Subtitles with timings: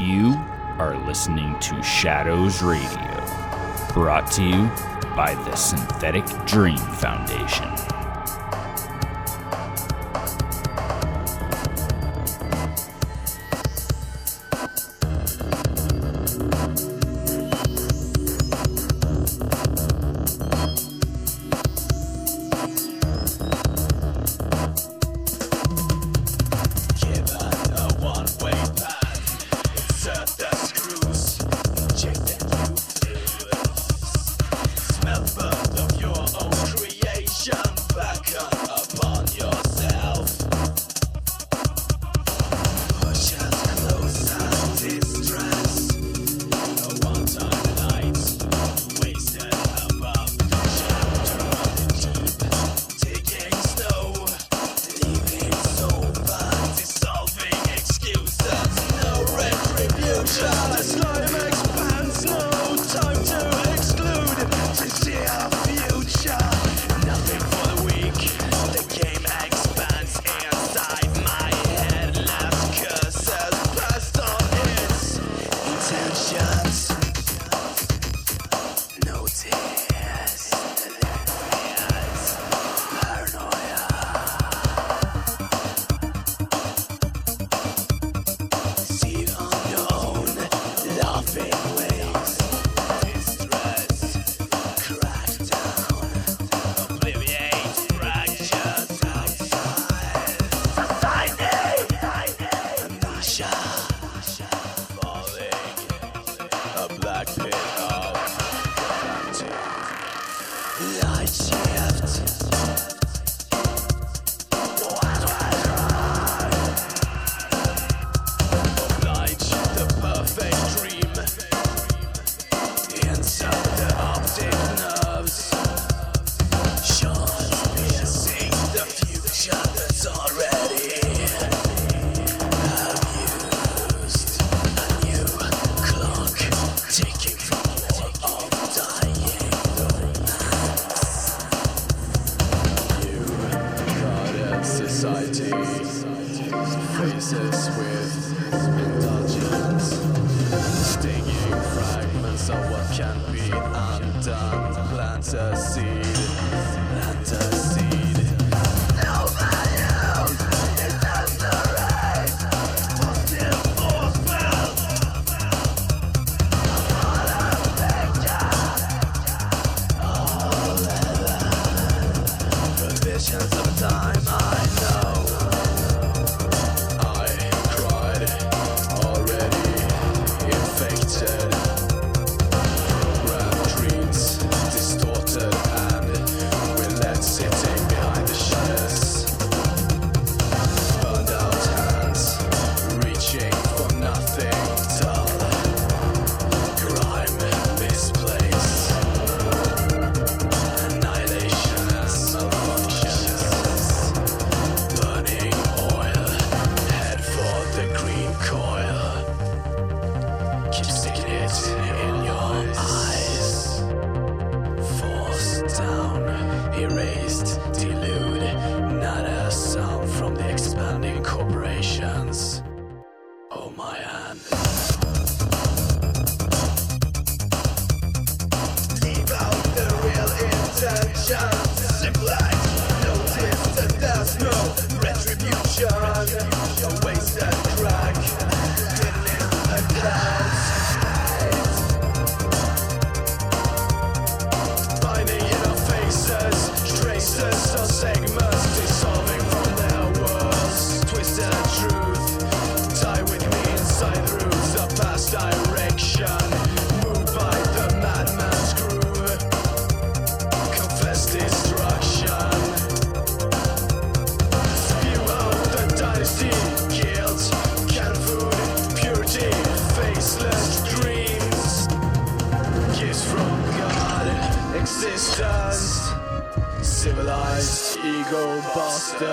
[0.00, 0.42] You
[0.78, 3.22] are listening to Shadows Radio,
[3.92, 4.70] brought to you
[5.14, 7.68] by the Synthetic Dream Foundation.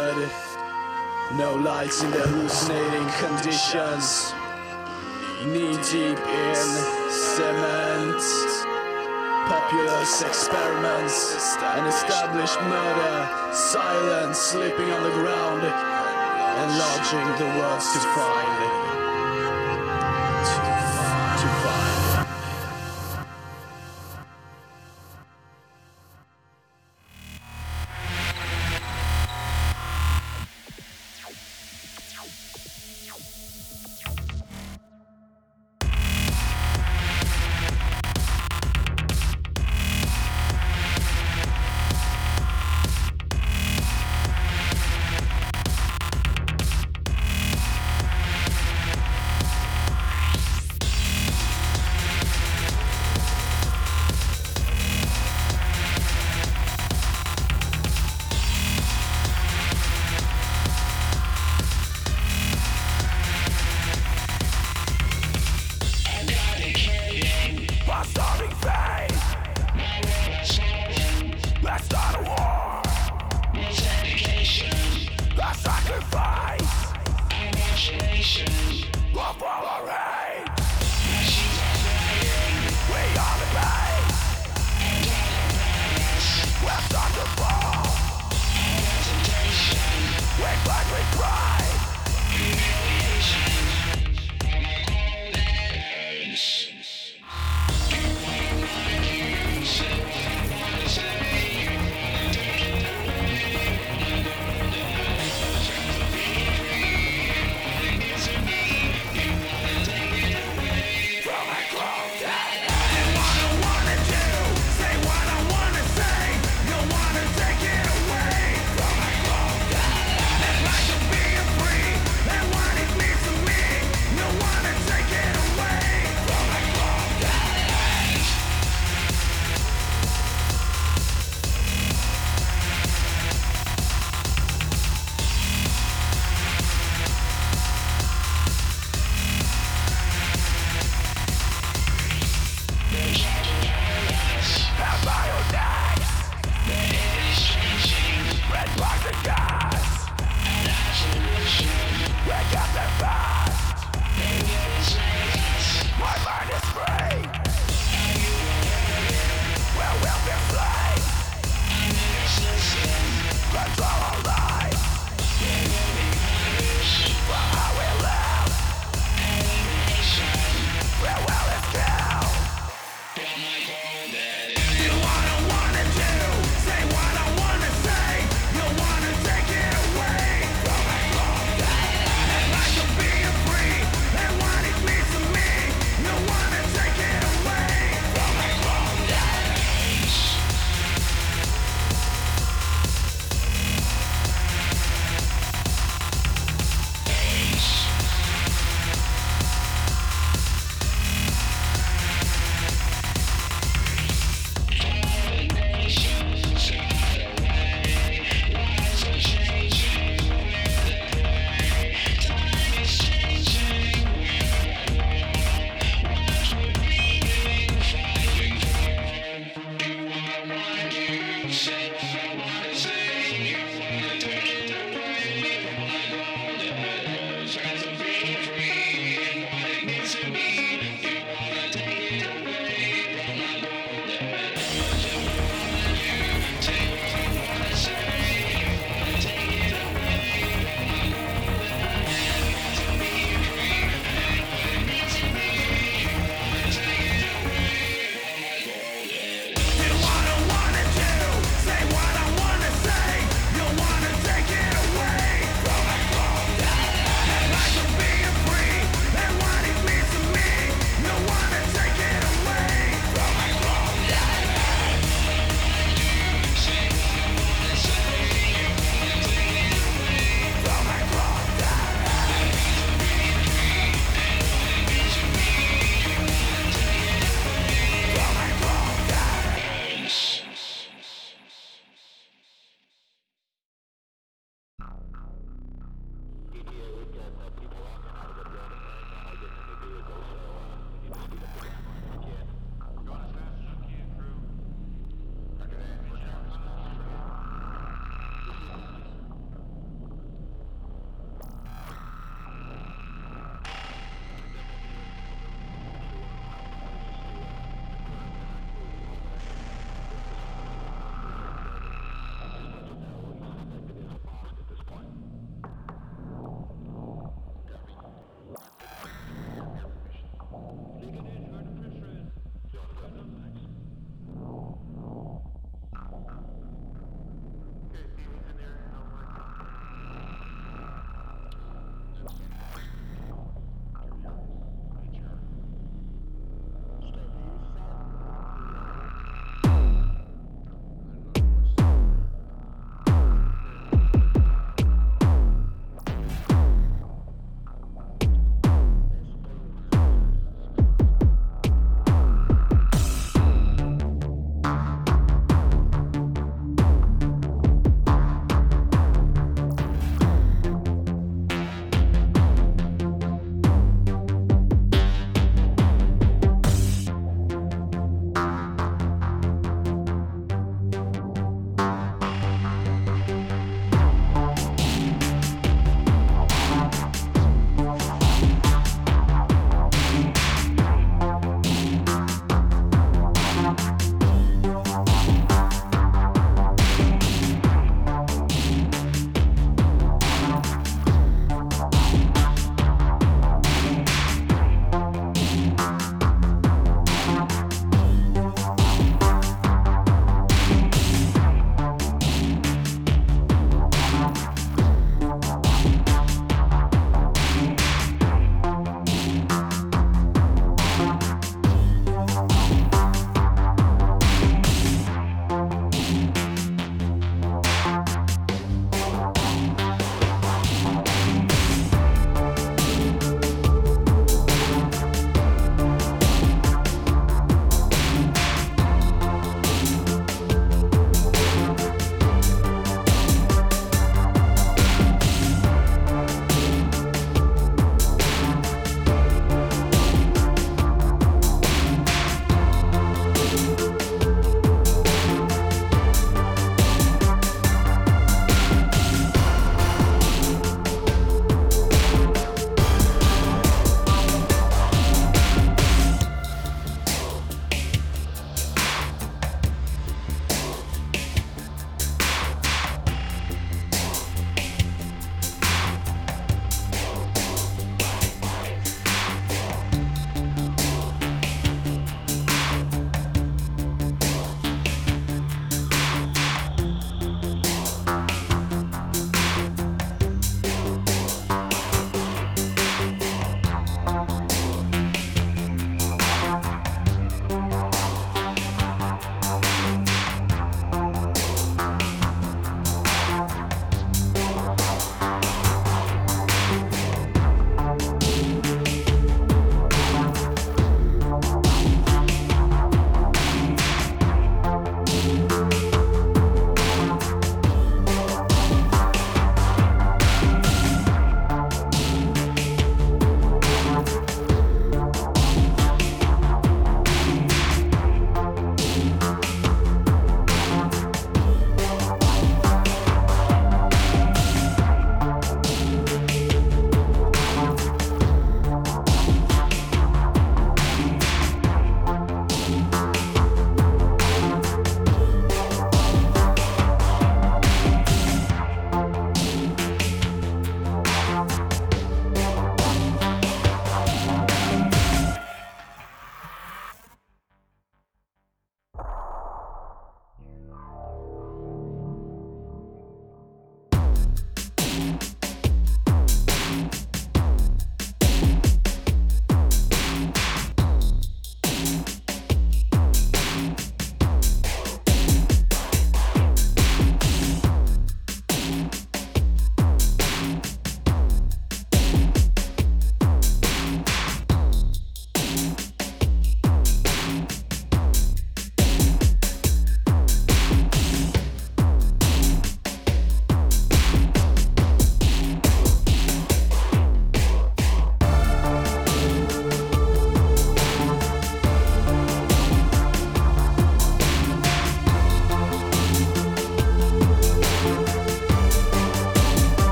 [0.00, 0.30] blood.
[1.36, 4.32] No lights in the hallucinating conditions.
[5.46, 6.68] Knee deep in
[7.10, 8.22] cement.
[9.48, 11.56] Populous experiments.
[11.76, 13.52] and established murder.
[13.52, 15.62] Silence sleeping on the ground.
[16.64, 18.69] Enlarging the words to find.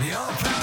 [0.00, 0.59] The all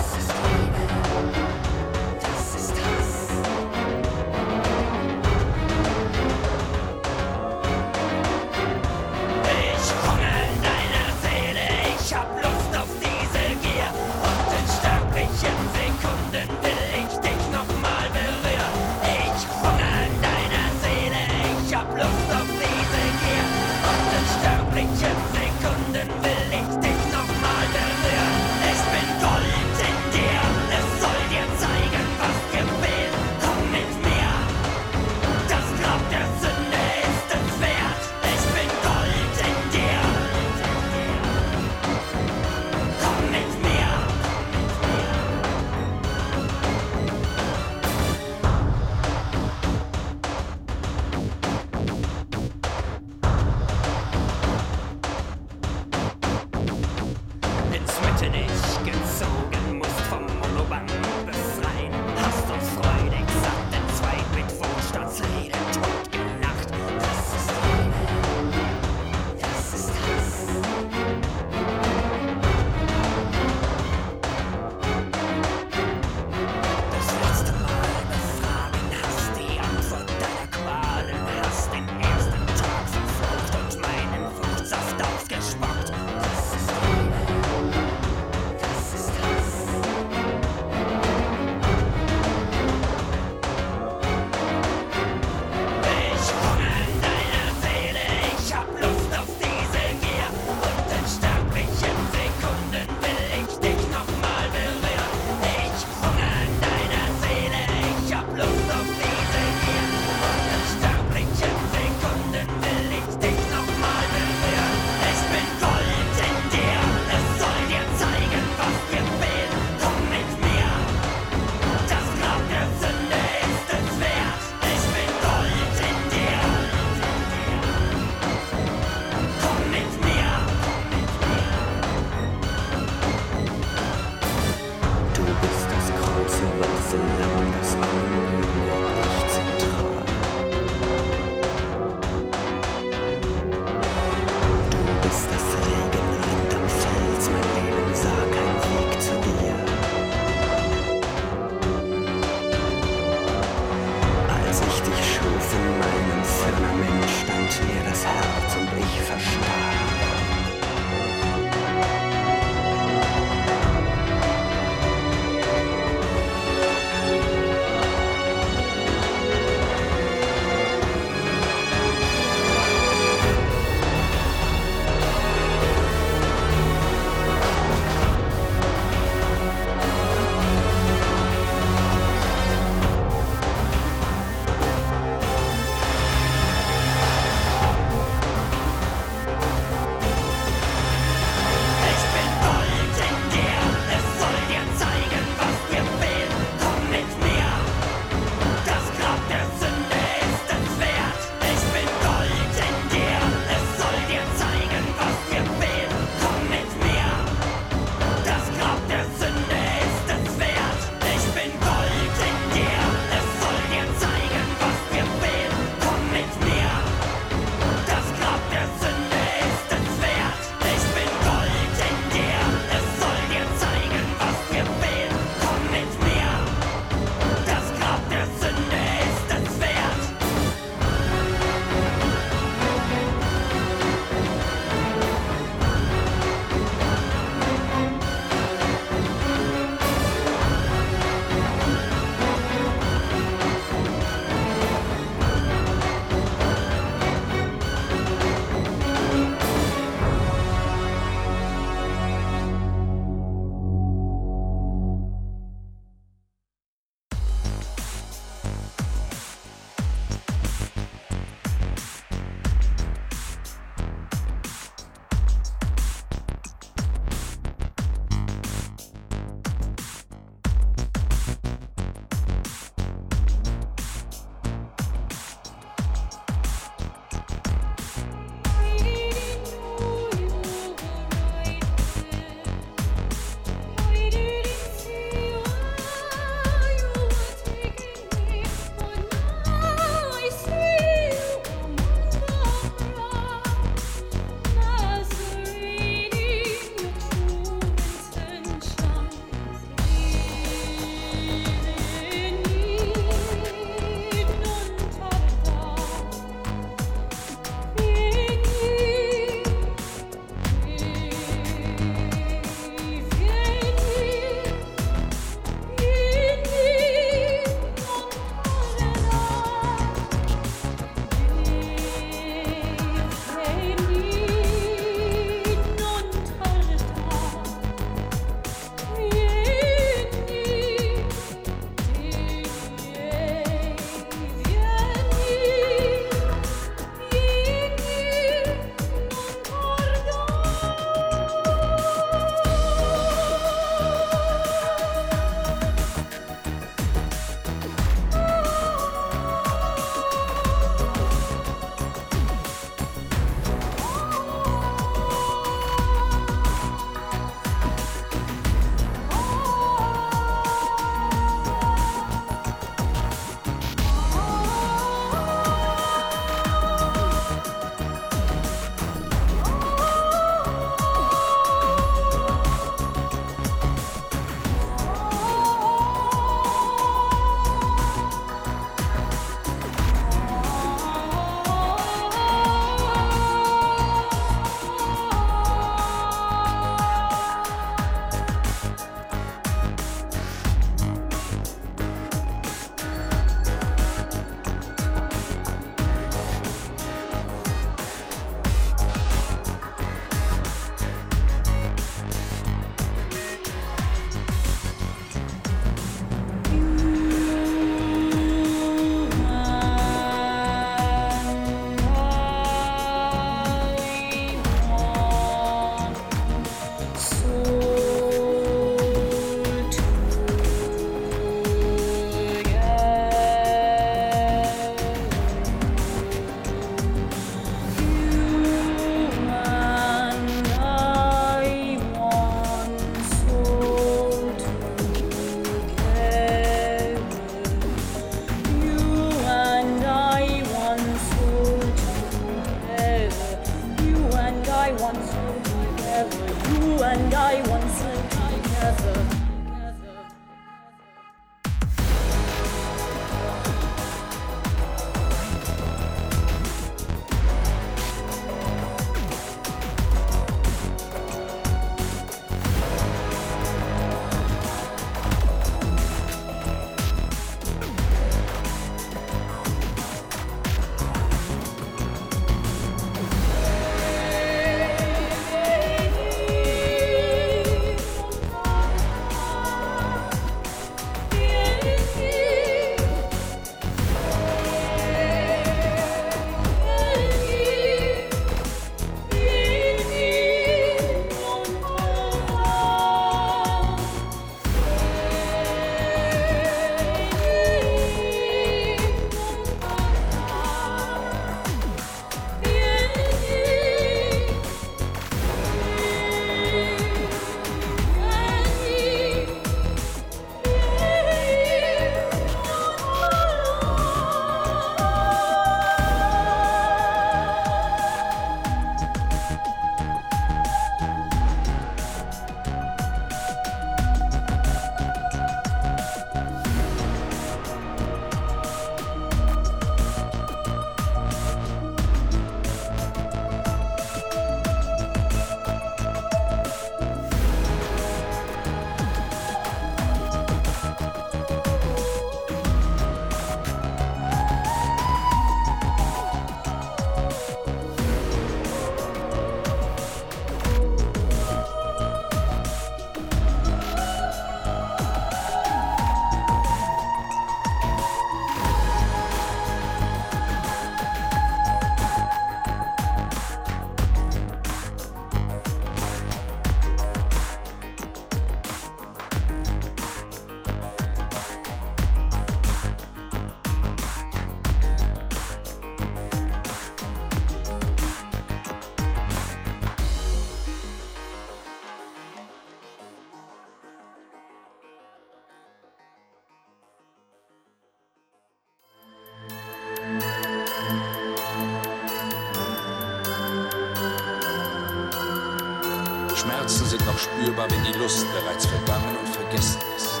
[596.94, 600.00] noch spürbar, wenn die Lust bereits vergangen und vergessen ist.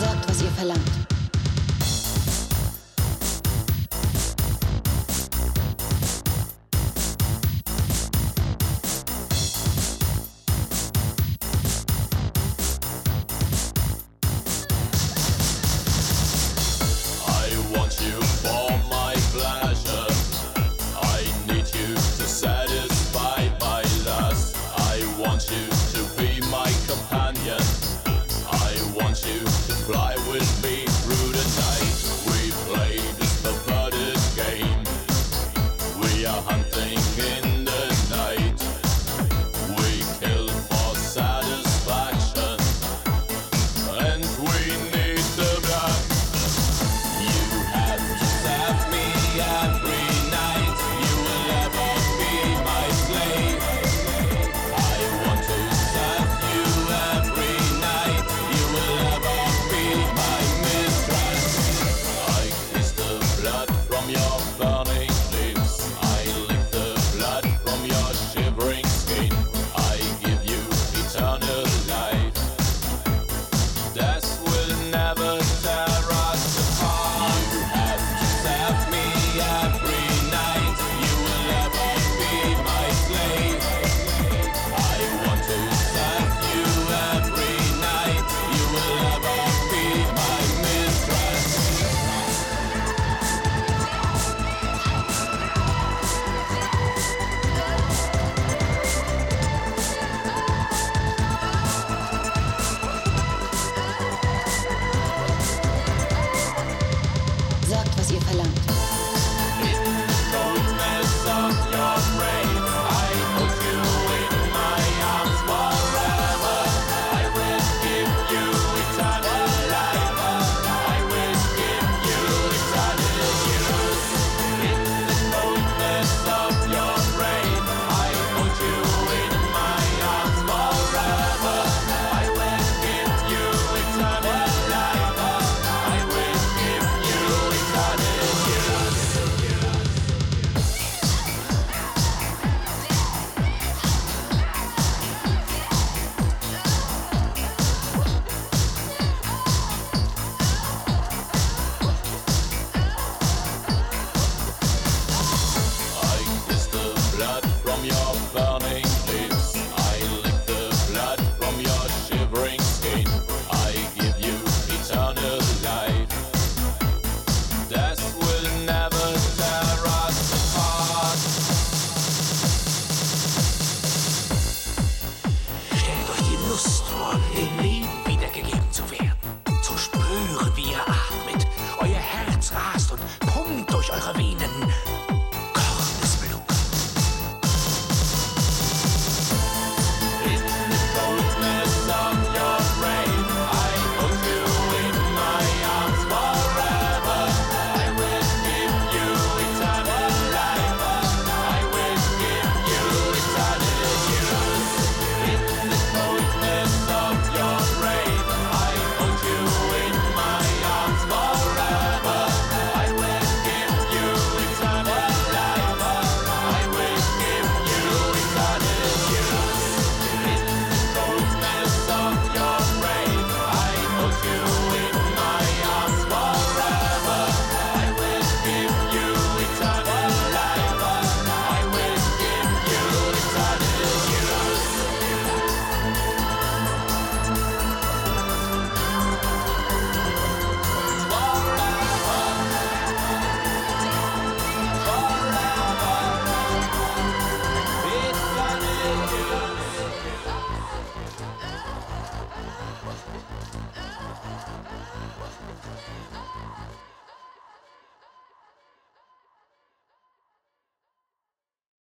[0.00, 0.87] Sagt, was ihr verlangt.